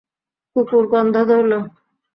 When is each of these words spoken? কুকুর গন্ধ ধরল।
কুকুর 0.55 0.83
গন্ধ 0.91 1.15
ধরল। 1.29 1.53